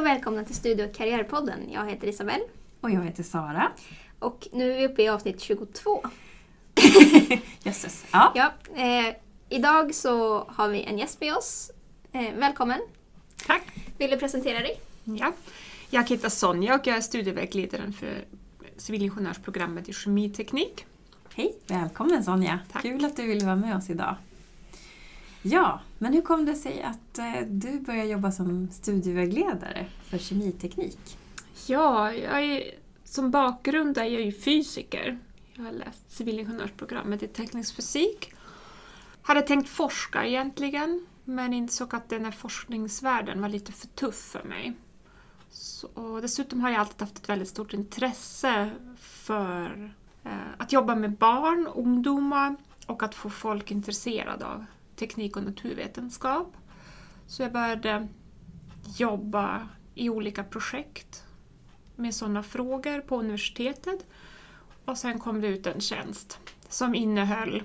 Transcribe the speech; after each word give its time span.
och 0.00 0.06
välkomna 0.06 0.44
till 0.44 0.54
Studio 0.54 0.84
och 0.88 0.94
karriärpodden. 0.94 1.72
Jag 1.72 1.90
heter 1.90 2.06
Isabelle 2.06 2.44
Och 2.80 2.90
jag 2.90 3.04
heter 3.04 3.22
Sara. 3.22 3.72
och 4.18 4.48
nu 4.52 4.72
är 4.72 4.76
vi 4.76 4.86
uppe 4.86 5.02
i 5.02 5.08
avsnitt 5.08 5.40
22. 5.40 6.04
Jösses. 7.62 8.04
Ja. 8.12 8.32
Ja, 8.34 8.52
eh, 8.74 9.14
idag 9.48 9.94
så 9.94 10.44
har 10.48 10.68
vi 10.68 10.82
en 10.82 10.98
gäst 10.98 11.20
med 11.20 11.36
oss. 11.36 11.70
Eh, 12.12 12.34
välkommen! 12.34 12.80
Tack. 13.46 13.62
Vill 13.98 14.10
du 14.10 14.16
presentera 14.16 14.58
dig? 14.58 14.80
Ja. 15.04 15.32
Jag 15.90 16.08
heter 16.08 16.28
Sonja 16.28 16.74
och 16.74 16.86
jag 16.86 16.96
är 16.96 17.00
studievägledaren 17.00 17.92
för 17.92 18.24
civilingenjörsprogrammet 18.76 19.88
i 19.88 19.92
kemiteknik. 19.92 20.86
Hej, 21.34 21.54
välkommen 21.66 22.24
Sonja. 22.24 22.58
Tack. 22.72 22.82
Kul 22.82 23.04
att 23.04 23.16
du 23.16 23.26
vill 23.26 23.44
vara 23.44 23.56
med 23.56 23.76
oss 23.76 23.90
idag. 23.90 24.16
Ja, 25.42 25.80
men 25.98 26.12
hur 26.12 26.22
kom 26.22 26.44
det 26.44 26.54
sig 26.54 26.82
att 26.82 27.18
eh, 27.18 27.40
du 27.48 27.80
började 27.80 28.08
jobba 28.08 28.32
som 28.32 28.68
studievägledare 28.70 29.86
för 30.02 30.18
kemiteknik? 30.18 31.18
Ja, 31.66 32.12
jag 32.12 32.44
är, 32.44 32.74
som 33.04 33.30
bakgrund 33.30 33.98
är 33.98 34.04
jag 34.04 34.22
ju 34.22 34.32
fysiker. 34.32 35.18
Jag 35.54 35.64
har 35.64 35.72
läst 35.72 36.10
civilingenjörsprogrammet 36.10 37.22
i 37.22 37.28
teknisk 37.28 37.76
fysik. 37.76 38.32
Hade 39.22 39.42
tänkt 39.42 39.68
forska 39.68 40.26
egentligen, 40.26 41.06
men 41.24 41.52
insåg 41.52 41.94
att 41.94 42.08
den 42.08 42.24
här 42.24 42.32
forskningsvärlden 42.32 43.42
var 43.42 43.48
lite 43.48 43.72
för 43.72 43.86
tuff 43.86 44.14
för 44.14 44.42
mig. 44.42 44.72
Så, 45.50 45.88
och 45.94 46.22
dessutom 46.22 46.60
har 46.60 46.70
jag 46.70 46.80
alltid 46.80 47.00
haft 47.00 47.18
ett 47.18 47.28
väldigt 47.28 47.48
stort 47.48 47.72
intresse 47.72 48.70
för 48.98 49.92
eh, 50.24 50.30
att 50.58 50.72
jobba 50.72 50.94
med 50.94 51.12
barn, 51.12 51.66
ungdomar 51.74 52.56
och 52.86 53.02
att 53.02 53.14
få 53.14 53.30
folk 53.30 53.70
intresserade 53.70 54.46
av 54.46 54.64
teknik 55.00 55.36
och 55.36 55.42
naturvetenskap. 55.42 56.56
Så 57.26 57.42
jag 57.42 57.52
började 57.52 58.08
jobba 58.96 59.68
i 59.94 60.08
olika 60.08 60.44
projekt 60.44 61.24
med 61.96 62.14
sådana 62.14 62.42
frågor 62.42 63.00
på 63.00 63.18
universitetet. 63.18 64.06
Och 64.84 64.98
sen 64.98 65.18
kom 65.18 65.40
det 65.40 65.48
ut 65.48 65.66
en 65.66 65.80
tjänst 65.80 66.38
som 66.68 66.94
innehöll 66.94 67.62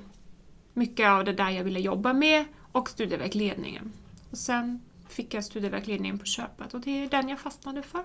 mycket 0.74 1.08
av 1.08 1.26
det 1.26 1.34
där 1.34 1.50
jag 1.50 1.64
ville 1.64 1.80
jobba 1.80 2.14
med 2.14 2.46
och 2.72 2.90
studievägledningen. 2.90 3.92
Och 4.32 4.38
sen 4.38 4.82
fick 5.08 5.34
jag 5.34 5.44
studievägledningen 5.46 6.20
på 6.20 6.26
köpet 6.26 6.74
och 6.74 6.82
det 6.82 7.04
är 7.04 7.10
den 7.10 7.30
jag 7.30 7.40
fastnade 7.40 7.82
för. 7.82 8.04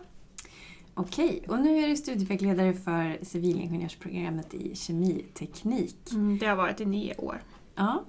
Okej, 0.94 1.44
och 1.48 1.60
nu 1.60 1.78
är 1.78 1.88
du 1.88 1.96
studievägledare 1.96 2.74
för 2.74 3.24
civilingenjörsprogrammet 3.24 4.54
i 4.54 4.76
kemiteknik. 4.76 5.96
Det 6.40 6.46
har 6.46 6.56
varit 6.56 6.80
i 6.80 6.86
nio 6.86 7.14
år. 7.14 7.42
Ja. 7.74 8.04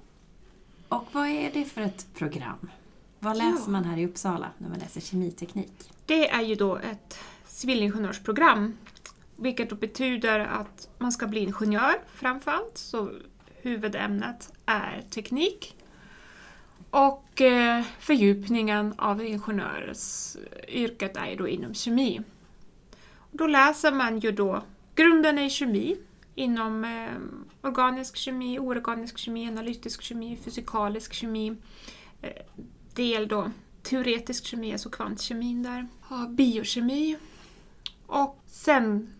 Och 0.92 1.04
vad 1.12 1.26
är 1.28 1.50
det 1.52 1.64
för 1.64 1.80
ett 1.80 2.06
program? 2.14 2.70
Vad 3.18 3.36
Ja. 3.36 3.42
läser 3.50 3.70
man 3.70 3.84
här 3.84 3.96
i 3.98 4.06
Uppsala 4.06 4.48
när 4.58 4.68
man 4.68 4.78
läser 4.78 5.00
kemiteknik? 5.00 5.92
Det 6.06 6.30
är 6.30 6.42
ju 6.42 6.54
då 6.54 6.76
ett 6.76 7.18
civilingenjörsprogram, 7.46 8.76
vilket 9.36 9.80
betyder 9.80 10.40
att 10.40 10.88
man 10.98 11.12
ska 11.12 11.26
bli 11.26 11.40
ingenjör 11.40 11.94
framförallt, 12.14 12.78
så 12.78 13.10
huvudämnet 13.62 14.52
är 14.66 15.04
teknik. 15.10 15.76
Och 16.90 17.40
eh, 17.40 17.84
fördjupningen 17.98 18.94
av 18.98 19.24
ingenjörsyrket 19.24 21.16
är 21.16 21.26
ju 21.26 21.36
då 21.36 21.48
inom 21.48 21.74
kemi. 21.74 22.20
Då 23.30 23.46
läser 23.46 23.92
man 23.92 24.18
ju 24.18 24.32
då 24.32 24.62
grunden 24.94 25.38
i 25.38 25.50
kemi 25.50 25.96
inom 26.34 26.84
eh, 26.84 27.68
organisk 27.68 28.16
kemi, 28.16 28.58
oorganisk 28.58 29.18
kemi, 29.18 29.48
analytisk 29.48 30.02
kemi, 30.02 30.36
fysikalisk 30.36 31.12
kemi. 31.12 31.56
Eh, 32.22 32.42
del 32.94 33.28
då 33.28 33.50
teoretisk 33.82 34.44
kemi, 34.44 34.72
alltså 34.72 34.90
kvantkemin 34.90 35.62
där. 35.62 35.88
Ja, 36.10 36.26
biokemi. 36.30 37.16
Och 38.06 38.42
sen 38.46 39.14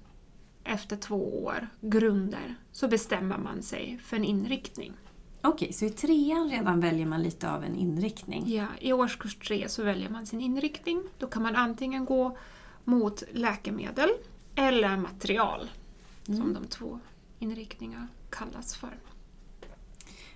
efter 0.65 0.97
två 0.97 1.45
år, 1.45 1.69
grunder, 1.81 2.55
så 2.73 2.89
bestämmer 2.89 3.39
man 3.39 3.63
sig 3.63 3.99
för 4.03 4.17
en 4.17 4.25
inriktning. 4.25 4.93
Okej, 5.45 5.73
så 5.73 5.85
i 5.85 5.91
trean 5.91 6.51
redan 6.51 6.81
väljer 6.81 7.07
man 7.07 7.23
lite 7.23 7.51
av 7.51 7.65
en 7.65 7.77
inriktning. 7.77 8.45
Ja, 8.47 8.67
I 8.81 8.93
årskurs 8.93 9.37
tre 9.37 9.69
så 9.69 9.83
väljer 9.83 10.09
man 10.09 10.27
sin 10.27 10.41
inriktning. 10.41 11.03
Då 11.19 11.27
kan 11.27 11.43
man 11.43 11.57
antingen 11.57 12.05
gå 12.05 12.37
mot 12.85 13.23
läkemedel 13.33 14.11
eller 14.55 14.97
material, 14.97 15.71
som 16.25 16.55
de 16.55 16.67
två 16.67 16.99
inriktningarna 17.39 18.09
kallas 18.31 18.75
för. 18.75 18.99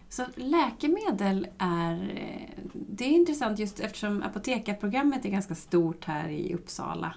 Så 0.09 0.25
läkemedel 0.35 1.47
är, 1.59 1.95
eh, 2.17 2.65
det 2.73 3.05
är 3.05 3.09
intressant 3.09 3.59
just 3.59 3.81
eftersom 3.81 4.23
apotekarprogrammet 4.23 5.25
är 5.25 5.31
ganska 5.31 5.55
stort 5.55 6.05
här 6.05 6.29
i 6.29 6.55
Uppsala. 6.55 7.15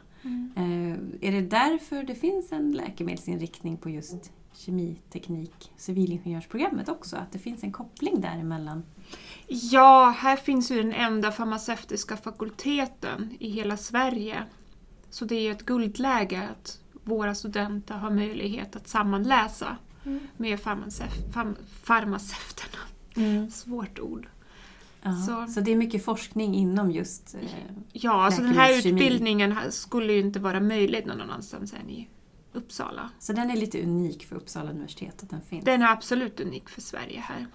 Eh, 0.55 0.91
Är 1.21 1.31
det 1.31 1.41
därför 1.41 2.03
det 2.03 2.15
finns 2.15 2.51
en 2.51 2.71
läkemedelsinriktning 2.71 3.77
på 3.77 3.89
just 3.89 4.31
kemiteknik, 4.53 5.71
civilingenjörsprogrammet 5.77 6.89
också? 6.89 7.15
Att 7.15 7.31
det 7.31 7.39
finns 7.39 7.63
en 7.63 7.71
koppling 7.71 8.21
däremellan? 8.21 8.83
Ja, 9.47 10.15
här 10.17 10.35
finns 10.35 10.71
ju 10.71 10.77
den 10.83 10.93
enda 10.93 11.31
farmaceutiska 11.31 12.17
fakulteten 12.17 13.37
i 13.39 13.49
hela 13.49 13.77
Sverige. 13.77 14.43
Så 15.09 15.25
det 15.25 15.35
är 15.35 15.41
ju 15.41 15.51
ett 15.51 15.65
guldläge 15.65 16.47
att 16.51 16.79
våra 17.03 17.35
studenter 17.35 17.95
har 17.95 18.09
möjlighet 18.11 18.75
att 18.75 18.87
sammanläsa 18.87 19.77
med 20.37 20.59
farmacef- 20.59 21.31
farm- 21.33 21.57
farmaceuterna. 21.81 23.49
Svårt 23.51 23.99
ord. 23.99 24.27
Ja, 25.01 25.13
så. 25.15 25.53
Så- 25.53 25.61
det 25.61 25.71
är 25.71 25.75
mycket 25.75 26.05
forskning 26.05 26.55
inom 26.55 26.91
just... 26.91 27.35
eh, 27.35 27.41
Ja, 27.91 28.11
alltså 28.25 28.41
den 28.41 28.51
här 28.57 28.69
utbildningen 28.95 29.55
skulle 29.71 30.13
ju 30.13 30.19
inte 30.19 30.39
vara 30.39 30.59
möjlig 30.59 31.05
någon 31.07 31.21
annanstans 31.21 31.73
än 31.73 31.89
i 31.89 32.07
Uppsala. 32.53 33.09
Så 33.19 33.33
den 33.33 33.51
är 33.51 33.55
lite 33.55 33.83
unik 33.83 34.25
för 34.25 34.35
Uppsala 34.35 34.69
universitet 34.71 35.23
att 35.23 35.29
den 35.29 35.41
finns. 35.41 35.65
Den 35.65 35.81
är 35.81 35.91
absolut 35.91 36.39
unik 36.39 36.69
för 36.69 36.81
Sverige 36.81 37.19
här. 37.19 37.47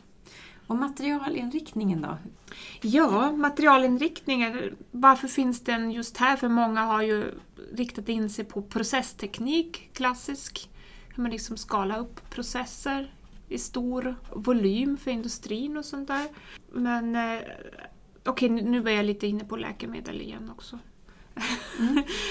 Och 0.67 0.77
materialinriktningen 0.77 2.03
då? 2.03 2.19
Ja, 2.81 3.33
materialinriktningen, 3.33 4.77
varför 4.91 5.29
finns 5.29 5.61
den 5.65 5.91
just 5.91 6.17
här? 6.17 6.37
För 6.37 6.49
många 6.49 6.81
har 6.81 7.03
ju 7.03 7.35
riktat 7.73 8.09
in 8.09 8.31
sig 8.31 8.45
på 8.45 8.63
processteknik, 8.63 9.91
klassisk, 9.93 10.71
hur 11.15 11.23
man 11.23 11.31
liksom 11.33 11.57
skalar 11.57 11.99
upp 11.99 12.31
processer 12.31 13.15
i 13.49 13.59
stor 13.59 14.17
volym 14.33 14.97
för 14.97 15.11
industrin 15.11 15.77
och 15.77 15.85
sånt 15.85 16.09
där. 16.09 16.27
Men 16.73 17.17
eh, 17.17 17.41
okej, 18.25 18.49
nu- 18.49 18.63
nu 18.63 18.81
var 18.81 18.91
jag 18.91 19.05
lite 19.05 19.27
inne 19.27 19.45
på 19.45 19.57
läkemedel 19.57 20.21
igen 20.21 20.51
också. 20.51 20.79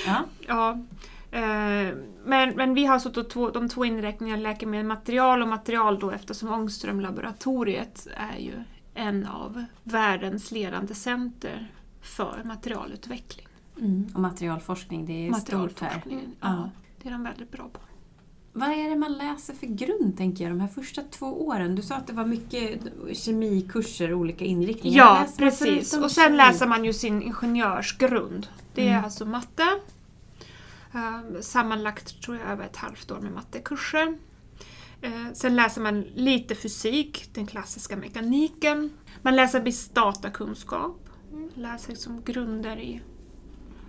Ja. 0.05 0.23
Ja, 0.47 0.71
eh, 0.71 0.77
men, 2.25 2.49
men 2.55 2.73
vi 2.73 2.85
har 2.85 3.13
då 3.13 3.23
två, 3.23 3.49
de 3.49 3.69
två 3.69 3.85
inriktningarna, 3.85 4.41
läkemedel, 4.41 4.85
material 4.85 5.41
och 5.41 5.47
material 5.47 5.99
då 5.99 6.11
eftersom 6.11 6.49
Ångströmlaboratoriet 6.49 8.07
är 8.15 8.39
ju 8.39 8.53
en 8.93 9.25
av 9.25 9.65
världens 9.83 10.51
ledande 10.51 10.95
center 10.95 11.71
för 12.01 12.41
materialutveckling. 12.43 13.47
Mm. 13.79 14.07
Och 14.13 14.19
materialforskning, 14.19 15.05
det 15.05 15.27
är 15.27 15.33
stort 15.33 15.79
här. 15.79 16.03
Ja, 16.41 16.69
det 17.01 17.07
är 17.09 17.11
de 17.11 17.23
väldigt 17.23 17.51
bra 17.51 17.69
på. 17.73 17.79
Vad 18.55 18.69
är 18.69 18.89
det 18.89 18.95
man 18.95 19.13
läser 19.13 19.53
för 19.53 19.67
grund, 19.67 20.17
tänker 20.17 20.43
jag, 20.43 20.51
de 20.53 20.59
här 20.59 20.67
första 20.67 21.01
två 21.01 21.47
åren? 21.47 21.75
Du 21.75 21.81
sa 21.81 21.95
att 21.95 22.07
det 22.07 22.13
var 22.13 22.25
mycket 22.25 22.81
kemikurser, 23.13 24.13
olika 24.13 24.45
inriktningar. 24.45 24.97
Ja, 24.97 25.27
precis. 25.37 25.93
Och 25.97 26.11
sen 26.11 26.23
kemi? 26.23 26.37
läser 26.37 26.67
man 26.67 26.85
ju 26.85 26.93
sin 26.93 27.21
ingenjörsgrund. 27.21 28.47
Det 28.73 28.81
är 28.87 28.91
Mm. 28.91 29.03
alltså 29.03 29.25
matte. 29.25 29.63
Um, 30.93 31.41
sammanlagt 31.41 32.21
tror 32.21 32.37
jag 32.37 32.49
över 32.49 32.65
ett 32.65 32.75
halvt 32.75 33.11
år 33.11 33.19
med 33.19 33.31
mattekurser. 33.31 34.17
Eh, 35.01 35.33
sen 35.33 35.55
läser 35.55 35.81
man 35.81 36.01
lite 36.01 36.55
fysik, 36.55 37.29
den 37.33 37.47
klassiska 37.47 37.95
mekaniken. 37.95 38.89
Man 39.21 39.35
läser 39.35 39.61
viss 39.61 39.89
datakunskap. 39.89 41.09
Läser 41.53 41.89
liksom 41.89 42.21
grunder 42.25 42.79
i 42.79 43.01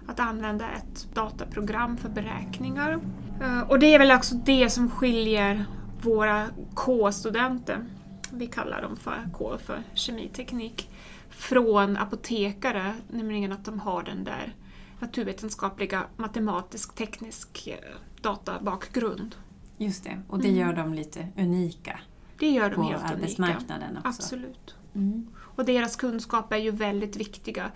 att 0.07 0.21
använda 0.21 0.71
ett 0.71 1.15
dataprogram 1.15 1.97
för 1.97 2.09
beräkningar. 2.09 3.01
Eh, 3.41 3.61
och 3.61 3.79
det 3.79 3.95
är 3.95 3.99
väl 3.99 4.13
också 4.13 4.35
det 4.35 4.71
som 4.71 4.91
skiljer 4.91 5.65
våra 6.03 6.47
K-studenter, 6.75 7.87
vi 8.33 8.47
kallar 8.47 8.83
dem 8.83 8.97
för 8.97 9.29
K 9.33 9.59
för 9.59 9.83
kemiteknik, 9.95 10.91
från 11.31 11.97
apotekare, 11.97 12.95
nämligen 13.11 13.53
att 13.53 13.65
de 13.65 13.81
har 13.81 14.03
den 14.03 14.25
där 14.25 14.55
naturvetenskapliga 15.01 16.07
matematisk-teknisk 16.17 17.67
eh, 17.67 17.97
databakgrund. 18.23 19.37
Just 19.79 20.05
det, 20.05 20.23
och 20.29 20.39
det 20.39 20.49
Mm. 20.49 20.61
gör 20.61 20.73
dem 20.73 20.95
lite 20.95 21.29
unika 21.37 22.01
Det 22.39 22.51
gör 22.51 22.71
de 22.71 22.77
på 22.77 22.83
helt 22.83 23.03
unika. 23.03 23.15
arbetsmarknaden 23.15 23.97
också. 23.97 24.09
Absolut. 24.09 24.75
Mm. 24.95 25.27
Och 25.37 25.65
deras 25.65 25.97
kunskaper 25.97 26.57
är 26.57 26.61
ju 26.61 26.71
väldigt 26.71 27.17
viktiga 27.17 27.71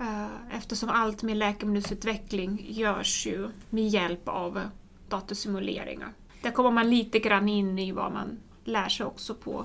eh, 0.00 0.26
eftersom 0.56 0.88
allt 0.88 1.22
med 1.22 1.36
läkemedelsutveckling 1.36 2.66
görs 2.68 3.26
ju 3.26 3.50
med 3.70 3.88
hjälp 3.88 4.28
av 4.28 4.60
datasimuleringar. 5.08 6.12
Där 6.42 6.50
kommer 6.50 6.70
man 6.70 6.90
lite 6.90 7.18
grann 7.18 7.48
in 7.48 7.78
i 7.78 7.92
vad 7.92 8.12
man 8.12 8.38
lär 8.64 8.88
sig 8.88 9.06
också 9.06 9.34
på 9.34 9.64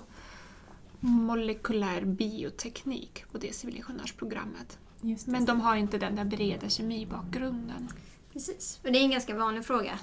molekylär 1.00 2.02
bioteknik 2.06 3.24
på 3.32 3.38
det 3.38 3.56
civilingenjörsprogrammet. 3.56 4.78
Just 5.02 5.26
det. 5.26 5.32
Men 5.32 5.46
de 5.46 5.62
har 5.62 5.76
inte 5.76 5.98
den 5.98 6.16
där 6.16 6.26
breda 6.26 6.70
kemibakgrunden. 6.70 7.90
Precis. 8.34 8.80
Och 8.84 8.92
det 8.92 9.00
är 9.00 9.04
en 9.04 9.12
ganska 9.12 9.36
vanlig 9.36 9.66
fråga. 9.66 10.00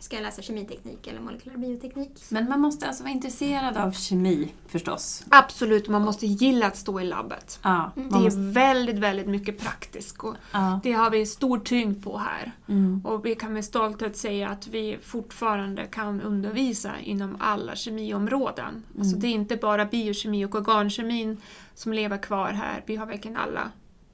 Ska 0.00 0.16
jag 0.16 0.22
läsa 0.22 0.42
kemiteknik 0.42 1.06
eller 1.06 1.20
molekylär 1.20 1.56
bioteknik? 1.56 2.22
Men 2.28 2.48
man 2.48 2.60
måste 2.60 2.86
alltså 2.86 3.02
vara 3.02 3.12
intresserad 3.12 3.76
av 3.76 3.92
kemi 3.92 4.52
förstås. 4.66 5.24
Absolut, 5.28 5.88
man 5.88 6.02
måste 6.02 6.26
gilla 6.26 6.66
att 6.66 6.76
stå 6.76 7.00
i 7.00 7.04
labbet. 7.04 7.58
Ja, 7.62 7.92
Mm. 7.96 8.08
Det 8.08 8.18
måste, 8.18 8.40
är 8.40 8.52
väldigt, 8.52 8.98
väldigt 8.98 9.26
mycket 9.26 9.58
praktiskt 9.58 10.18
och 10.18 10.34
ja. 10.52 10.80
det 10.82 10.92
har 10.92 11.10
vi 11.10 11.26
stor 11.26 11.58
tyngd 11.58 12.04
på 12.04 12.18
här. 12.18 12.52
Mm. 12.68 13.02
Och 13.04 13.26
vi 13.26 13.34
kan 13.34 13.52
med 13.52 13.64
stolthet 13.64 14.16
säga 14.16 14.48
att 14.48 14.66
vi 14.66 14.98
fortfarande 15.02 15.86
kan 15.86 16.20
undervisa 16.20 16.98
inom 16.98 17.36
alla 17.40 17.76
kemiområden. 17.76 18.82
Alltså 18.98 19.16
det 19.16 19.26
är 19.26 19.32
inte 19.32 19.56
bara 19.56 19.84
biokemi 19.84 20.44
och 20.44 20.54
organkemin 20.54 21.36
som 21.74 21.92
lever 21.92 22.18
kvar 22.18 22.52
här. 22.52 22.82
Vi 22.86 22.96
har 22.96 23.06
verkligen 23.06 23.36
alla 23.36 23.70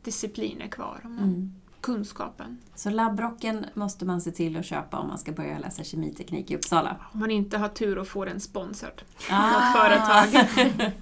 discipliner 0.06 0.66
kvar. 0.68 1.00
Mm. 1.04 1.52
Kunskapen. 1.80 2.58
Så 2.74 2.90
labbrocken 2.90 3.66
måste 3.74 4.04
man 4.04 4.20
se 4.20 4.30
till 4.30 4.56
att 4.56 4.64
köpa 4.66 4.98
om 4.98 5.08
man 5.08 5.18
ska 5.18 5.32
börja 5.32 5.58
läsa 5.58 5.84
kemiteknik 5.84 6.50
i 6.50 6.56
Uppsala. 6.56 6.96
Om 7.12 7.20
man 7.20 7.30
inte 7.30 7.58
har 7.58 7.68
tur 7.68 7.98
och 7.98 8.08
får 8.08 8.26
den 8.26 8.40
sponsrad. 8.40 9.02
Ah. 9.30 9.50
Något 9.50 9.76
företag. 9.82 10.48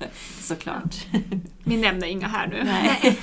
Såklart. 0.40 0.94
Vi 1.64 1.76
nämner 1.76 2.06
inga 2.06 2.28
här 2.28 2.46
nu. 2.46 2.62
Nej. 2.64 3.18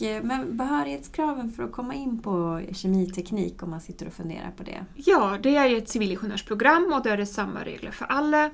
Eh, 0.00 0.22
Men 0.22 0.56
behörighetskraven 0.56 1.52
för 1.52 1.62
att 1.62 1.72
komma 1.72 1.94
in 1.94 2.22
på 2.22 2.62
kemiteknik 2.72 3.62
om 3.62 3.70
man 3.70 3.80
sitter 3.80 4.06
och 4.06 4.12
funderar 4.12 4.50
på 4.56 4.62
det. 4.62 4.84
Ja, 4.94 5.38
det 5.42 5.56
är 5.56 5.66
ju 5.66 5.78
ett 5.78 5.88
civilingenjörsprogram 5.88 6.92
och 6.92 7.02
där 7.02 7.10
är 7.10 7.16
det 7.16 7.26
samma 7.26 7.64
regler 7.64 7.90
för 7.90 8.04
alla. 8.04 8.44
Eh, 8.44 8.50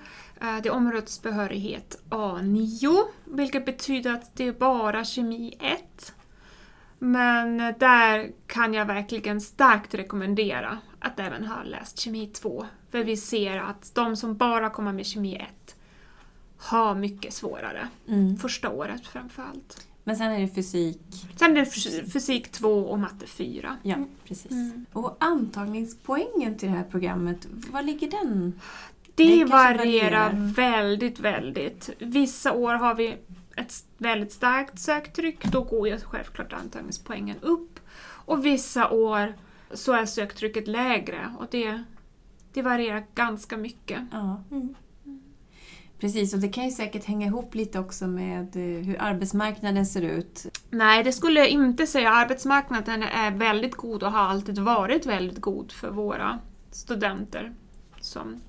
Det 0.63 0.69
är 0.69 0.73
områdesbehörighet 0.73 2.03
A9, 2.11 2.97
vilket 3.25 3.65
betyder 3.65 4.13
att 4.15 4.37
det 4.37 4.47
är 4.49 4.53
bara 4.53 5.05
kemi 5.05 5.55
1. 5.61 6.13
Men 7.03 7.57
där 7.79 8.31
kan 8.47 8.75
jag 8.75 8.85
verkligen 8.87 9.41
starkt 9.41 9.95
rekommendera 9.95 10.79
att 10.99 11.21
även 11.21 11.45
ha 11.47 11.63
läst 11.63 11.99
kemi 11.99 12.27
2. 12.27 12.67
För 12.91 13.05
vi 13.05 13.17
ser 13.17 13.59
att 13.59 13.95
de 13.95 14.17
som 14.17 14.37
bara 14.37 14.71
kommer 14.71 14.93
med 14.93 15.07
kemi 15.07 15.37
1 15.37 15.77
har 16.57 16.95
mycket 16.95 17.33
svårare. 17.35 17.89
Mm. 18.09 18.37
Första 18.37 18.69
året 18.71 19.07
framförallt. 19.07 19.87
Men 20.05 20.17
sen 20.17 20.33
är 20.33 20.41
det 20.41 20.49
fysik. 20.49 21.01
Sen 21.37 21.51
är 21.51 21.55
det 21.55 21.65
fys- 21.65 22.13
fysik 22.13 22.53
2 22.53 22.69
och 22.69 22.99
matte 22.99 23.27
4. 23.27 23.77
Ja, 23.83 23.97
precis. 24.29 24.51
Mm. 24.51 24.87
Och 24.93 25.17
antagningspoängen 25.21 26.59
till 26.59 26.69
det 26.71 26.75
här 26.77 26.85
programmet, 26.85 27.47
var 27.71 27.83
ligger 27.83 28.11
den? 28.11 28.61
Det, 29.15 29.25
Det 29.39 29.45
varierar. 29.45 30.33
väldigt, 30.55 31.21
väldigt. 31.21 31.91
Vissa 31.99 32.53
år 32.53 32.75
har 32.75 32.95
vi 32.95 33.17
ett 33.61 33.85
väldigt 33.99 34.33
starkt 34.33 34.79
söktryck, 34.79 35.45
då 35.45 35.63
går 35.63 35.89
ju 35.89 36.01
självklart 36.01 36.53
antagningspoängen 36.53 37.37
upp. 37.41 37.81
Och 38.03 38.47
vissa 38.47 38.91
år 38.91 39.35
så 39.71 39.93
är 39.93 40.07
söktrycket 40.07 40.69
lägre 40.69 41.35
och 41.39 41.47
det, 41.51 41.85
det 42.53 42.63
varierar 42.63 43.05
ganska 43.15 43.57
mycket. 43.57 44.01
Ja. 44.13 44.43
Mm. 44.51 44.75
Precis, 46.01 46.35
och 46.35 46.41
det 46.41 46.49
kan 46.49 46.65
ju 46.65 46.71
säkert 46.71 47.05
hänga 47.05 47.27
ihop 47.27 47.55
lite 47.55 47.79
också 47.79 48.07
med 48.07 48.57
eh, 48.57 48.85
hur 48.85 49.03
arbetsmarknaden 49.03 49.87
ser 49.87 50.03
ut. 50.03 50.47
Nej, 50.71 51.05
det 51.05 51.13
skulle 51.13 51.41
jag 51.41 51.49
inte 51.49 51.87
säga. 51.87 52.11
Arbetsmarknaden 52.11 53.03
är 53.03 53.31
väldigt 53.31 53.75
god 53.75 54.03
och 54.03 54.13
har 54.13 54.21
alltid 54.21 54.59
varit 54.59 55.07
väldigt 55.07 55.41
god 55.41 55.73
för 55.73 55.91
våra 55.91 56.39
studenter 56.71 57.53
som 58.01 58.41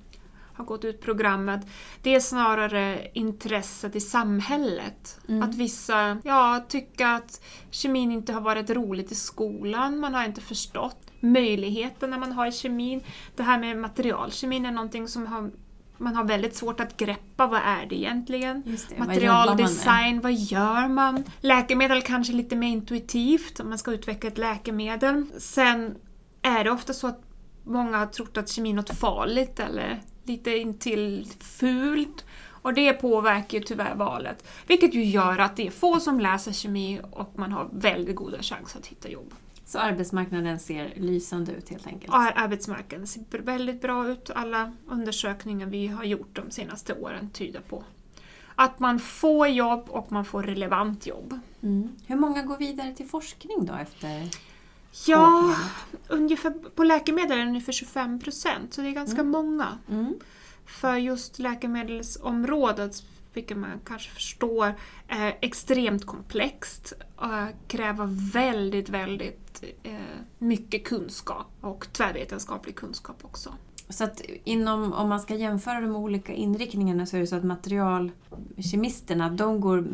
har 0.54 0.64
gått 0.64 0.84
ut 0.84 1.00
programmet. 1.00 1.66
Det 2.02 2.14
är 2.14 2.20
snarare 2.20 3.10
intresset 3.14 3.96
i 3.96 4.00
samhället. 4.00 5.20
Mm. 5.28 5.42
Att 5.42 5.54
vissa 5.54 6.18
ja, 6.24 6.64
tycker 6.68 7.06
att 7.06 7.44
kemin 7.70 8.12
inte 8.12 8.32
har 8.32 8.40
varit 8.40 8.70
roligt 8.70 9.12
i 9.12 9.14
skolan, 9.14 9.98
man 9.98 10.14
har 10.14 10.24
inte 10.24 10.40
förstått 10.40 11.12
möjligheterna 11.22 12.18
man 12.18 12.32
har 12.32 12.46
i 12.46 12.52
kemin. 12.52 13.00
Det 13.36 13.42
här 13.42 13.58
med 13.58 13.78
materialkemin 13.78 14.66
är 14.66 14.70
någonting 14.70 15.08
som 15.08 15.26
har, 15.26 15.50
man 15.98 16.14
har 16.14 16.24
väldigt 16.24 16.56
svårt 16.56 16.80
att 16.80 16.96
greppa. 16.96 17.46
Vad 17.46 17.60
är 17.64 17.86
det 17.86 17.94
egentligen? 17.94 18.62
Det, 18.66 18.98
vad? 18.98 19.08
Materialdesign, 19.08 20.20
vad 20.20 20.32
gör 20.32 20.88
man? 20.88 21.24
Läkemedel 21.40 22.02
kanske 22.02 22.32
lite 22.32 22.56
mer 22.56 22.68
intuitivt, 22.68 23.60
om 23.60 23.68
man 23.68 23.78
ska 23.78 23.92
utveckla 23.92 24.30
ett 24.30 24.38
läkemedel. 24.38 25.26
Sen 25.38 25.94
är 26.42 26.64
det 26.64 26.70
ofta 26.70 26.92
så 26.92 27.06
att 27.06 27.20
många 27.64 27.98
har 27.98 28.06
trott 28.06 28.36
att 28.36 28.48
kemi 28.48 28.70
är 28.70 28.74
något 28.74 28.98
farligt 28.98 29.60
eller 29.60 30.02
lite 30.24 30.56
intill 30.56 31.28
fult. 31.40 32.24
Och 32.44 32.74
det 32.74 32.92
påverkar 32.92 33.58
ju 33.58 33.64
tyvärr 33.64 33.94
valet. 33.94 34.48
Vilket 34.66 34.94
ju 34.94 35.04
gör 35.04 35.38
att 35.38 35.56
det 35.56 35.66
är 35.66 35.70
få 35.70 36.00
som 36.00 36.20
läser 36.20 36.52
kemi 36.52 37.00
och 37.10 37.38
man 37.38 37.52
har 37.52 37.68
väldigt 37.72 38.16
goda 38.16 38.42
chanser 38.42 38.78
att 38.78 38.86
hitta 38.86 39.08
jobb. 39.08 39.34
Så 39.64 39.78
arbetsmarknaden 39.78 40.58
ser 40.58 40.92
lysande 40.96 41.52
ut 41.52 41.68
helt 41.68 41.86
enkelt. 41.86 42.12
Och 42.12 42.18
arbetsmarknaden 42.18 43.06
ser 43.06 43.42
väldigt 43.42 43.80
bra 43.80 44.08
ut. 44.08 44.30
Alla 44.34 44.72
undersökningar 44.88 45.66
vi 45.66 45.86
har 45.86 46.04
gjort 46.04 46.36
de 46.36 46.50
senaste 46.50 46.94
åren 46.94 47.30
tyder 47.30 47.60
på 47.60 47.84
att 48.54 48.78
man 48.78 48.98
får 48.98 49.48
jobb 49.48 49.84
och 49.88 50.12
man 50.12 50.24
får 50.24 50.42
relevant 50.42 51.06
jobb. 51.06 51.40
Mm. 51.62 51.88
Hur 52.06 52.16
många 52.16 52.42
går 52.42 52.56
vidare 52.56 52.94
till 52.94 53.06
forskning 53.06 53.66
då 53.66 53.74
efter 53.74 54.28
Ja, 55.06 55.56
ungefär, 56.08 56.50
på 56.50 56.84
läkemedel 56.84 57.38
är 57.38 57.42
det 57.42 57.48
ungefär 57.48 57.72
25 57.72 58.20
procent, 58.20 58.74
så 58.74 58.80
det 58.80 58.88
är 58.88 58.92
ganska 58.92 59.22
många. 59.22 59.78
Mm. 59.90 60.14
För 60.66 60.96
just 60.96 61.38
läkemedelsområdet, 61.38 63.02
vilket 63.32 63.56
man 63.56 63.80
kanske 63.84 64.10
förstår, 64.10 64.74
är 65.08 65.38
extremt 65.40 66.06
komplext 66.06 66.92
och 67.16 67.68
kräver 67.68 68.32
väldigt, 68.32 68.88
väldigt 68.88 69.64
eh, 69.82 69.94
mycket 70.38 70.84
kunskap 70.84 71.46
och 71.60 71.86
tvärvetenskaplig 71.92 72.76
kunskap 72.76 73.24
också. 73.24 73.54
Så 73.88 74.04
att 74.04 74.22
inom, 74.44 74.92
om 74.92 75.08
man 75.08 75.20
ska 75.20 75.34
jämföra 75.34 75.80
de 75.80 75.96
olika 75.96 76.32
inriktningarna 76.32 77.06
så 77.06 77.16
är 77.16 77.20
det 77.20 77.26
så 77.26 77.36
att 77.36 77.44
materialkemisterna, 77.44 79.30
de 79.30 79.60
går 79.60 79.84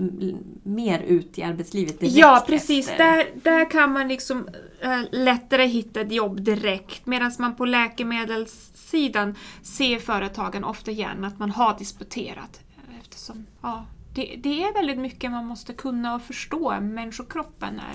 mer 0.62 1.00
ut 1.00 1.38
i 1.38 1.42
arbetslivet 1.42 2.00
direkt 2.00 2.16
Ja, 2.16 2.44
precis. 2.46 2.88
efter. 2.88 3.04
Där, 3.04 3.26
där 3.42 3.70
kan 3.70 3.92
man 3.92 4.08
liksom 4.08 4.48
eh, 4.80 5.00
lättare 5.10 5.66
hitta 5.66 6.00
ett 6.00 6.12
jobb 6.12 6.40
direkt. 6.40 7.06
Medan 7.06 7.32
man 7.38 7.54
på 7.54 7.64
läkemedelssidan 7.64 9.34
ser 9.62 9.98
företagen 9.98 10.64
ofta 10.64 10.90
gärna 10.90 11.26
att 11.26 11.38
man 11.38 11.50
har 11.50 11.78
disputerat. 11.78 12.60
Eftersom 13.00 13.46
ja, 13.62 13.84
det, 14.14 14.36
det 14.42 14.62
är 14.64 14.74
väldigt 14.74 14.98
mycket 14.98 15.30
man 15.30 15.46
måste 15.46 15.72
kunna 15.72 16.14
och 16.14 16.22
förstå. 16.22 16.80
Människokroppen 16.80 17.74
är 17.78 17.94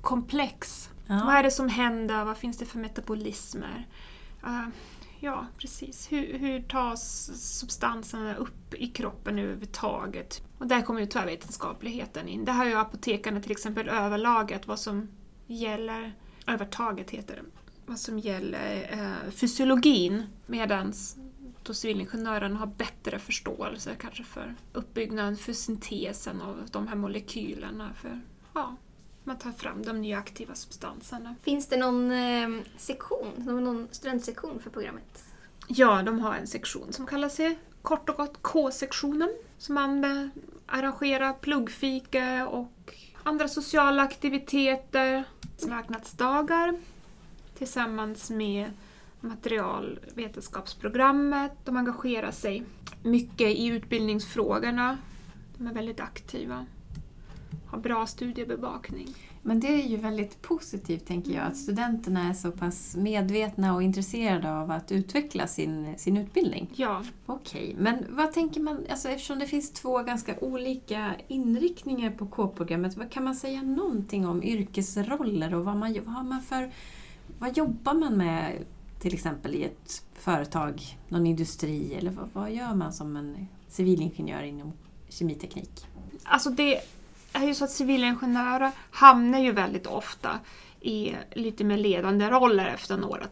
komplex. 0.00 0.88
Ja. 1.06 1.22
Vad 1.26 1.34
är 1.34 1.42
det 1.42 1.50
som 1.50 1.68
händer? 1.68 2.24
Vad 2.24 2.36
finns 2.36 2.58
det 2.58 2.64
för 2.64 2.78
metabolismer? 2.78 3.86
Eh, 4.44 4.66
ja, 5.20 5.46
precis. 5.58 6.12
Hur, 6.12 6.38
hur 6.38 6.62
tas 6.62 7.30
substanserna 7.58 8.34
upp 8.34 8.74
i 8.74 8.86
kroppen 8.86 9.38
överhuvudtaget? 9.38 10.42
Och 10.58 10.66
där 10.66 10.82
kommer 10.82 11.00
ju 11.00 11.06
tvärvetenskapligheten 11.06 12.28
in. 12.28 12.44
Där 12.44 12.52
har 12.52 12.64
ju 12.64 12.74
apotekarna 12.74 13.40
till 13.40 13.52
exempel 13.52 13.88
överlaget 13.88 14.66
vad 14.66 14.78
som 14.78 15.08
gäller, 15.46 16.12
övertaget 16.46 17.10
heter 17.10 17.36
det, 17.36 17.42
vad 17.86 17.98
som 17.98 18.18
gäller 18.18 18.88
eh, 18.92 19.30
fysiologin 19.30 20.22
medan 20.46 20.92
då 21.62 21.74
civilingenjören 21.74 22.56
har 22.56 22.66
bättre 22.66 23.18
förståelse 23.18 23.94
kanske 24.00 24.24
för 24.24 24.54
uppbyggnaden, 24.72 25.36
för 25.36 25.52
syntesen 25.52 26.42
av 26.42 26.66
de 26.72 26.88
här 26.88 26.96
molekylerna. 26.96 27.94
För, 27.94 28.20
ja, 28.54 28.76
man 29.28 29.38
tar 29.38 29.52
fram 29.52 29.82
de 29.82 30.00
nya 30.00 30.18
aktiva 30.18 30.54
substanserna. 30.54 31.34
Finns 31.42 31.68
det 31.68 31.76
någon 31.76 32.10
eh, 32.10 32.48
sektion, 32.76 33.32
någon 33.36 33.88
studentsektion 33.90 34.60
för 34.60 34.70
programmet? 34.70 35.24
Ja, 35.68 36.02
de 36.02 36.20
har 36.20 36.34
en 36.34 36.46
sektion 36.46 36.92
som 36.92 37.06
kallar 37.06 37.28
sig 37.28 37.58
kort 37.82 38.08
och 38.08 38.16
gott 38.16 38.42
K-sektionen. 38.42 39.28
Som 39.58 39.74
man 39.74 40.04
eh, 40.04 40.26
arrangerar 40.66 41.32
pluggfika 41.32 42.48
och 42.48 42.94
andra 43.22 43.48
sociala 43.48 44.02
aktiviteter, 44.02 45.24
marknadsdagar 45.68 46.74
tillsammans 47.58 48.30
med 48.30 48.70
materialvetenskapsprogrammet. 49.20 51.52
De 51.64 51.76
engagerar 51.76 52.30
sig 52.30 52.64
mycket 53.02 53.48
i 53.48 53.66
utbildningsfrågorna. 53.66 54.98
De 55.56 55.66
är 55.66 55.74
väldigt 55.74 56.00
aktiva. 56.00 56.66
Har 57.66 57.78
bra 57.78 58.06
studiebevakning. 58.06 59.14
Men 59.42 59.60
det 59.60 59.82
är 59.82 59.88
ju 59.88 59.96
väldigt 59.96 60.42
positivt, 60.42 61.06
tänker 61.06 61.32
jag, 61.32 61.46
att 61.46 61.56
studenterna 61.56 62.28
är 62.28 62.32
så 62.32 62.50
pass 62.50 62.96
medvetna 62.96 63.74
och 63.74 63.82
intresserade 63.82 64.52
av 64.54 64.70
att 64.70 64.92
utveckla 64.92 65.46
sin, 65.46 65.98
sin 65.98 66.16
utbildning. 66.16 66.70
Ja, 66.74 67.02
Okej, 67.26 67.76
men 67.78 68.04
vad 68.10 68.32
tänker 68.32 68.60
man, 68.60 68.84
alltså 68.90 69.08
eftersom 69.08 69.38
det 69.38 69.46
finns 69.46 69.72
två 69.72 70.02
ganska 70.02 70.38
olika 70.40 71.14
inriktningar 71.28 72.10
på 72.10 72.26
K-programmet, 72.26 73.10
kan 73.10 73.24
man 73.24 73.34
säga 73.34 73.62
någonting 73.62 74.26
om 74.26 74.42
yrkesroller 74.42 75.54
och 75.54 75.64
vad, 75.64 75.76
man, 75.76 75.92
vad 76.04 76.14
har 76.14 76.24
man 76.24 76.40
för, 76.40 76.72
vad 77.38 77.56
jobbar 77.56 77.94
man 77.94 78.16
med 78.16 78.64
till 79.00 79.14
exempel 79.14 79.54
i 79.54 79.64
ett 79.64 80.04
företag, 80.12 80.82
någon 81.08 81.26
industri 81.26 81.94
eller 81.94 82.10
vad, 82.10 82.28
vad 82.32 82.52
gör 82.52 82.74
man 82.74 82.92
som 82.92 83.16
en 83.16 83.48
civilingenjör 83.68 84.42
inom 84.42 84.72
kemiteknik? 85.08 85.86
Alltså 86.22 86.50
det 86.50 86.80
är 87.42 87.46
ju 87.46 87.54
så 87.54 87.64
att 87.64 87.70
civilingenjörer 87.70 88.70
hamnar 88.90 89.38
ju 89.38 89.52
väldigt 89.52 89.86
ofta 89.86 90.38
i 90.80 91.14
lite 91.32 91.64
mer 91.64 91.76
ledande 91.76 92.30
roller 92.30 92.66
efter 92.66 92.96
några 92.96 93.26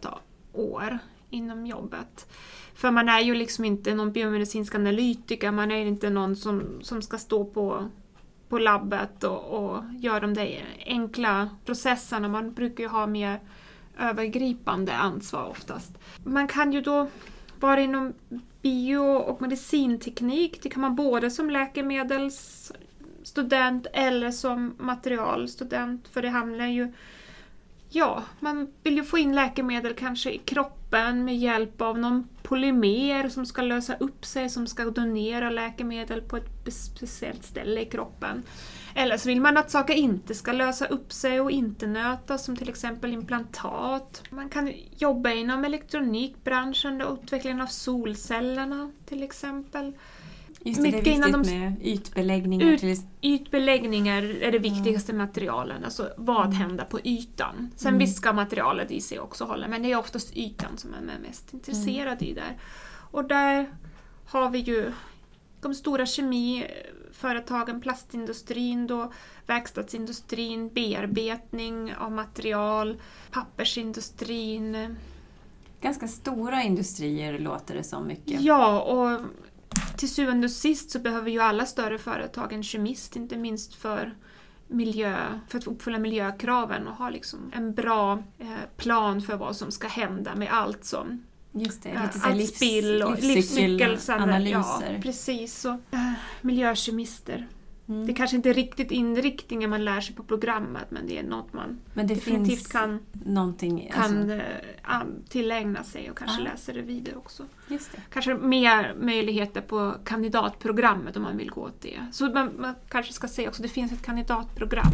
år 0.52 0.98
inom 1.30 1.66
jobbet. 1.66 2.32
För 2.74 2.90
man 2.90 3.08
är 3.08 3.20
ju 3.20 3.34
liksom 3.34 3.64
inte 3.64 3.94
någon 3.94 4.12
biomedicinsk 4.12 4.74
analytiker, 4.74 5.50
man 5.50 5.70
är 5.70 5.86
inte 5.86 6.10
någon 6.10 6.36
som, 6.36 6.62
som 6.82 7.02
ska 7.02 7.18
stå 7.18 7.44
på, 7.44 7.88
på 8.48 8.58
labbet 8.58 9.24
och, 9.24 9.44
och 9.44 9.82
göra 9.98 10.20
de 10.20 10.34
där 10.34 10.64
enkla 10.86 11.50
processerna. 11.64 12.28
Man 12.28 12.52
brukar 12.52 12.84
ju 12.84 12.88
ha 12.88 13.06
mer 13.06 13.40
övergripande 13.98 14.92
ansvar 14.92 15.44
oftast. 15.44 15.98
Man 16.24 16.48
kan 16.48 16.72
ju 16.72 16.80
då 16.80 17.08
vara 17.60 17.80
inom 17.80 18.12
bio 18.62 18.98
och 18.98 19.42
medicinteknik. 19.42 20.62
Det 20.62 20.68
kan 20.68 20.80
man 20.80 20.96
både 20.96 21.30
som 21.30 21.50
läkemedels 21.50 22.72
student 23.26 23.86
eller 23.92 24.30
som 24.30 24.74
materialstudent. 24.78 26.08
För 26.08 26.22
det 26.22 26.28
handlar 26.28 26.66
ju... 26.66 26.92
Ja, 27.88 28.22
man 28.40 28.72
vill 28.82 28.96
ju 28.96 29.04
få 29.04 29.18
in 29.18 29.34
läkemedel 29.34 29.94
kanske 29.94 30.30
i 30.32 30.38
kroppen 30.38 31.24
med 31.24 31.36
hjälp 31.36 31.80
av 31.80 31.98
någon 31.98 32.28
polymer 32.42 33.28
som 33.28 33.46
ska 33.46 33.62
lösa 33.62 33.96
upp 33.96 34.24
sig, 34.24 34.50
som 34.50 34.66
ska 34.66 34.84
donera 34.84 35.50
läkemedel 35.50 36.22
på 36.22 36.36
ett 36.36 36.74
speciellt 36.74 37.44
ställe 37.44 37.80
i 37.80 37.84
kroppen. 37.84 38.42
Eller 38.94 39.16
så 39.16 39.28
vill 39.28 39.40
man 39.40 39.56
att 39.56 39.70
saker 39.70 39.94
inte 39.94 40.34
ska 40.34 40.52
lösa 40.52 40.86
upp 40.86 41.12
sig 41.12 41.40
och 41.40 41.50
inte 41.50 41.86
nötas, 41.86 42.44
som 42.44 42.56
till 42.56 42.68
exempel 42.68 43.12
implantat. 43.12 44.22
Man 44.30 44.48
kan 44.48 44.72
jobba 44.98 45.30
inom 45.30 45.64
elektronikbranschen 45.64 47.02
och 47.02 47.18
utvecklingen 47.22 47.60
av 47.60 47.66
solcellerna 47.66 48.90
till 49.06 49.22
exempel. 49.22 49.92
Just 50.66 50.82
det, 50.82 50.90
det 50.90 50.96
är 50.96 50.96
Mycket 50.98 51.14
innan 51.14 51.42
de- 51.42 51.50
med 51.60 51.72
ytbeläggningar. 51.82 52.66
Ut- 52.66 52.80
till, 52.80 52.96
Ytbeläggningar 53.22 54.22
är 54.22 54.52
det 54.52 54.58
viktigaste 54.58 55.12
materialen, 55.12 55.84
alltså 55.84 56.10
vad 56.16 56.44
Mm. 56.46 56.56
händer 56.56 56.84
på 56.84 57.00
ytan. 57.04 57.70
Sen 57.76 57.88
Mm. 57.88 57.98
visst 57.98 58.16
ska 58.16 58.32
materialet 58.32 58.90
i 58.90 59.00
sig 59.00 59.20
också 59.20 59.44
hålla, 59.44 59.68
men 59.68 59.82
det 59.82 59.92
är 59.92 59.98
oftast 59.98 60.36
ytan 60.36 60.78
som 60.78 60.90
man 60.90 61.10
är 61.10 61.18
mest 61.28 61.54
intresserad 61.54 62.22
i 62.22 62.34
där. 62.34 62.56
Och 63.10 63.24
där 63.24 63.66
har 64.26 64.50
vi 64.50 64.58
ju 64.58 64.92
de 65.60 65.74
stora 65.74 66.06
kemiföretagen, 66.06 67.80
plastindustrin, 67.80 68.86
då, 68.86 69.12
verkstadsindustrin, 69.46 70.68
bearbetning 70.68 71.94
av 71.94 72.12
material, 72.12 73.00
pappersindustrin. 73.30 74.96
ganska 75.80 76.08
stora 76.08 76.62
industrier 76.62 77.38
låter 77.38 77.74
det 77.74 77.82
som 77.84 78.06
mycket. 78.06 78.40
Ja, 78.40 78.80
och 78.80 79.20
till 79.96 80.10
syvende 80.10 80.44
och 80.44 80.50
sist 80.50 80.90
så 80.90 80.98
behöver 80.98 81.30
ju 81.30 81.40
alla 81.40 81.66
större 81.66 81.98
företag 81.98 82.52
en 82.52 82.62
kemist, 82.62 83.16
inte 83.16 83.36
minst 83.36 83.74
för 83.74 84.14
miljö, 84.68 85.40
för 85.48 85.58
att 85.58 85.66
uppfylla 85.66 85.98
miljökraven 85.98 86.86
och 86.86 86.96
ha 86.96 87.10
liksom 87.10 87.50
en 87.54 87.74
bra 87.74 88.22
eh, 88.38 88.48
plan 88.76 89.22
för 89.22 89.36
vad 89.36 89.56
som 89.56 89.70
ska 89.70 89.88
hända 89.88 90.34
med 90.34 90.52
allt 90.52 90.84
som 90.84 91.22
Just 91.52 91.82
det, 91.82 91.88
eh, 91.88 92.02
lite 92.02 92.18
så 92.18 92.26
allt 92.26 92.36
livs, 92.36 92.56
spill 92.56 93.02
och 93.02 93.18
livscykelanalyser. 93.18 94.92
Ja, 94.92 95.02
precis. 95.02 95.64
Och, 95.64 95.72
eh, 95.72 96.12
miljökemister. 96.40 97.48
Mm. 97.88 98.06
Det 98.06 98.12
kanske 98.12 98.36
inte 98.36 98.50
är 98.50 98.54
riktigt 98.54 98.90
inriktningen 98.90 99.70
man 99.70 99.84
lär 99.84 100.00
sig 100.00 100.14
på 100.16 100.22
programmet 100.22 100.90
men 100.90 101.06
det 101.06 101.18
är 101.18 101.22
något 101.22 101.52
man 101.52 101.80
Men 101.94 102.06
det 102.06 102.14
definitivt 102.14 102.72
kan, 102.72 102.98
någonting... 103.12 103.90
kan 103.94 104.02
Alltså, 104.16 104.32
eh, 104.34 104.42
an- 104.82 105.24
tillägna 105.28 105.82
sig 105.84 106.10
och 106.10 106.18
kanske 106.18 106.42
Ah. 106.42 106.44
läsa 106.44 106.72
det 106.72 106.82
vidare 106.82 107.16
också. 107.16 107.44
just 107.68 107.92
det. 107.92 107.98
Kanske 108.12 108.34
mer 108.34 108.94
möjligheter 109.00 109.60
på 109.60 109.94
kandidatprogrammet 110.04 111.16
om 111.16 111.22
man 111.22 111.36
vill 111.36 111.50
gå 111.50 111.60
åt 111.60 111.80
det. 111.80 112.00
Så 112.12 112.24
man, 112.28 112.50
man 112.58 112.74
kanske 112.88 113.12
ska 113.12 113.28
säga 113.28 113.48
också, 113.48 113.62
det 113.62 113.68
finns 113.68 113.92
ett 113.92 114.02
kandidatprogram 114.02 114.92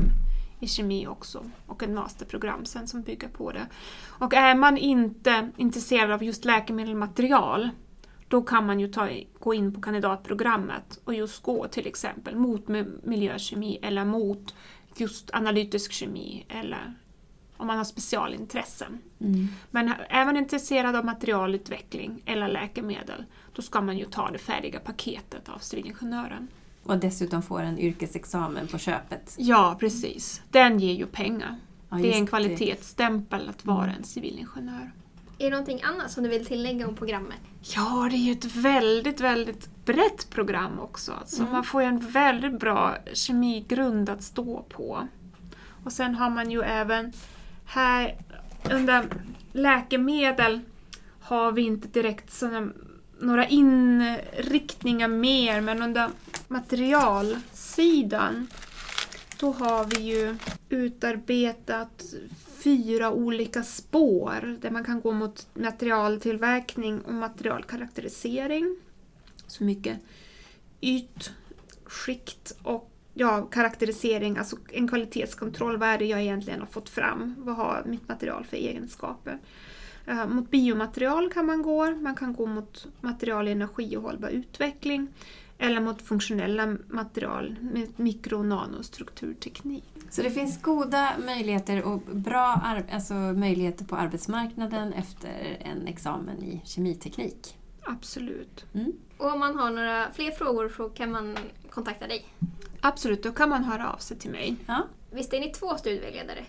i 0.61 0.66
kemi 0.66 1.06
också 1.06 1.44
och 1.66 1.82
ett 1.82 1.90
masterprogram 1.90 2.64
sen 2.64 2.88
som 2.88 3.02
bygger 3.02 3.28
på 3.28 3.52
det. 3.52 3.66
Och 4.06 4.34
är 4.34 4.54
man 4.54 4.78
inte 4.78 5.50
intresserad 5.56 6.11
av 6.11 6.22
just 6.25 6.44
läkemedelsmaterial 6.44 7.70
då 8.32 8.42
kan 8.42 8.66
man 8.66 8.80
ju 8.80 8.88
ta, 8.88 9.08
gå 9.38 9.54
in 9.54 9.74
på 9.74 9.80
kandidatprogrammet 9.80 11.00
och 11.04 11.14
just 11.14 11.42
gå 11.42 11.68
till 11.68 11.86
exempel 11.86 12.36
mot 12.36 12.66
mi- 12.66 13.00
miljökemi 13.02 13.78
eller 13.82 14.04
mot 14.04 14.54
just 14.96 15.30
analytisk 15.32 15.92
kemi 15.92 16.46
eller 16.48 16.94
om 17.56 17.66
man 17.66 17.76
har 17.76 17.84
specialintressen. 17.84 18.98
Mm. 19.20 19.48
Men 19.70 19.92
är 20.08 20.24
man 20.24 20.36
intresserad 20.36 20.96
av 20.96 21.04
materialutveckling 21.04 22.22
eller 22.26 22.48
läkemedel, 22.48 23.24
då 23.52 23.62
ska 23.62 23.80
man 23.80 23.98
ju 23.98 24.04
ta 24.04 24.30
det 24.30 24.38
färdiga 24.38 24.80
paketet 24.80 25.48
av 25.48 25.58
civilingenjören. 25.58 26.48
Och 26.82 26.98
dessutom 26.98 27.42
får 27.42 27.60
en 27.60 27.78
yrkesexamen 27.78 28.66
på 28.66 28.78
köpet. 28.78 29.34
Ja, 29.38 29.76
precis. 29.80 30.42
Den 30.50 30.80
ger 30.80 30.94
ju 30.94 31.06
pengar. 31.06 31.56
Ja, 31.88 31.96
det 31.96 32.12
är 32.12 32.16
en 32.16 32.26
kvalitetsstämpel 32.26 33.48
att 33.48 33.64
vara 33.64 33.92
en 33.92 34.04
civilingenjör. 34.04 34.92
Är 35.42 35.46
det 35.46 35.50
någonting 35.50 35.82
annat 35.82 36.11
som 36.11 36.22
du 36.22 36.28
vill 36.28 36.46
tillägga 36.46 36.88
om 36.88 36.96
programmet? 36.96 37.38
Ja, 37.61 38.08
det 38.11 38.16
är 38.16 38.18
ju 38.18 38.32
ett 38.32 38.56
väldigt, 38.56 39.20
väldigt 39.20 39.84
brett 39.84 40.30
program 40.30 40.80
också. 40.80 41.12
Alltså 41.12 41.40
Mm. 41.40 41.52
Man 41.52 41.64
får 41.64 41.82
ju 41.82 41.88
en 41.88 42.11
väldigt 42.11 42.61
bra 42.61 42.96
kemigrund 43.12 44.08
att 44.08 44.22
stå 44.22 44.62
på. 44.62 45.08
Och 45.84 45.92
sen 45.92 46.14
har 46.14 46.30
man 46.30 46.50
ju 46.50 46.62
även 46.62 47.12
här 47.64 48.16
under 48.70 49.04
läkemedel 49.52 50.61
har 51.20 51.52
vi 51.52 51.62
inte 51.62 51.88
direkt 51.88 52.32
såna, 52.32 52.68
några 53.20 53.46
inriktningar 53.46 55.08
mer, 55.08 55.61
men 55.61 55.82
under 55.82 56.11
materialsidan 56.49 58.46
då 59.40 59.52
har 59.52 59.84
vi 59.84 60.02
ju 60.02 60.37
utarbetat 60.68 62.04
fyra 62.64 63.11
olika 63.11 63.62
spår 63.62 64.59
där 64.61 64.71
man 64.71 64.85
kan 64.85 65.00
gå 65.00 65.12
mot 65.12 65.47
materialtillverkning 65.54 67.00
och 67.00 67.14
materialkaraktärisering. 67.14 68.76
Så 69.47 69.64
mycket 69.64 69.99
ytskikt 70.81 72.59
och 72.62 72.90
ja, 73.14 73.42
karaktärisering, 73.42 74.38
alltså 74.38 74.57
en 74.73 74.88
kvalitetskontroll. 74.88 75.76
Vad 75.76 75.88
är 75.88 75.99
det 75.99 76.04
jag 76.04 76.21
egentligen 76.21 76.61
har 76.61 76.66
fått 76.66 76.88
fram? 76.88 77.35
Vad 77.38 77.57
har 77.57 77.83
mitt 77.87 78.09
material 78.09 78.45
för 78.45 78.57
egenskaper? 78.57 79.38
Eh, 80.07 80.26
mot 80.26 80.50
biomaterial 80.50 81.33
kan 81.33 81.47
man 81.47 81.62
gå. 81.62 81.90
Man 81.90 82.14
kan 82.14 82.33
gå 82.33 82.47
mot 82.47 82.87
material 83.00 83.49
i 83.49 83.52
energi 83.52 83.97
och 83.97 84.02
hållbar 84.02 84.28
utveckling. 84.28 85.09
Eller 85.62 85.81
mot 85.81 86.02
funktionella 86.02 86.76
material 86.88 87.57
med 87.61 87.88
mikro 87.97 88.38
och 88.38 88.47
nanostrukturteknik. 88.47 89.85
Så 90.11 90.23
det 90.23 90.31
finns 90.31 90.62
goda 90.62 91.12
möjligheter 91.26 91.83
och 91.85 92.00
bra 92.00 92.61
alltså 92.92 93.14
möjligheter 93.14 93.85
på 93.85 93.97
arbetsmarknaden 93.97 94.92
efter 94.92 95.57
en 95.61 95.87
examen 95.87 96.42
i 96.42 96.61
kemiteknik. 96.64 97.57
Absolut. 97.85 98.64
Mm. 98.75 98.92
Och 99.19 99.33
om 99.33 99.40
man 99.40 99.59
har 99.59 99.71
några 99.71 100.12
fler 100.12 100.31
frågor 100.31 100.73
så 100.76 100.88
kan 100.88 101.11
man 101.11 101.37
kontakta 101.71 102.07
dig. 102.07 102.25
Absolut, 102.81 103.23
då 103.23 103.33
kan 103.33 103.49
man 103.49 103.64
höra 103.64 103.92
av 103.92 103.99
sig 103.99 104.19
till 104.19 104.31
mig. 104.31 104.57
Ja. 104.66 104.83
Visst 105.11 105.33
är 105.33 105.40
ni 105.40 105.50
två 105.52 105.76
studievägledare? 105.76 106.45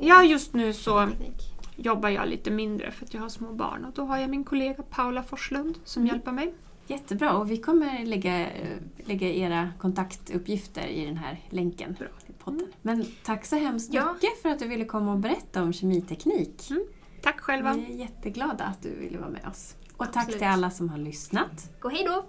Ja, 0.00 0.24
just 0.24 0.54
nu 0.54 0.72
så 0.72 1.08
jobbar 1.76 2.08
jag 2.08 2.28
lite 2.28 2.50
mindre 2.50 2.90
för 2.90 3.04
att 3.04 3.14
jag 3.14 3.20
har 3.20 3.28
små 3.28 3.52
barn 3.52 3.84
och 3.84 3.92
då 3.92 4.04
har 4.04 4.18
jag 4.18 4.30
min 4.30 4.44
kollega 4.44 4.82
Paula 4.82 5.22
Forslund 5.22 5.78
som 5.84 6.02
Mm. 6.02 6.14
hjälper 6.14 6.32
mig. 6.32 6.54
Jättebra 6.86 7.36
och 7.36 7.50
vi 7.50 7.56
kommer 7.56 8.04
lägga, 8.06 8.50
eh, 8.50 8.76
lägga 9.04 9.28
era 9.28 9.70
kontaktuppgifter 9.78 10.86
i 10.86 11.04
den 11.06 11.16
här 11.16 11.40
länken 11.50 11.96
Bra. 11.98 12.08
podden. 12.44 12.72
Men 12.82 13.06
tack 13.24 13.44
så 13.44 13.56
hemskt 13.56 13.94
Ja. 13.94 14.12
mycket 14.12 14.42
för 14.42 14.48
att 14.48 14.58
du 14.58 14.68
ville 14.68 14.84
komma 14.84 15.12
och 15.12 15.18
berätta 15.18 15.62
om 15.62 15.72
kemiteknik. 15.72 16.70
Tack 17.22 17.40
själva! 17.40 17.72
Vi 17.74 17.92
är 17.94 17.96
jätteglada 17.98 18.64
att 18.64 18.82
du 18.82 18.90
ville 18.94 19.18
vara 19.18 19.30
med 19.30 19.46
oss. 19.46 19.74
Och 19.96 20.06
tack 20.06 20.16
Absolut. 20.16 20.38
till 20.38 20.48
alla 20.48 20.70
som 20.70 20.88
har 20.88 20.98
lyssnat. 20.98 21.70
Gå 21.80 21.88
hej 21.88 22.04
då! 22.04 22.24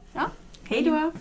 Hej 0.63 0.83
då! 0.83 1.11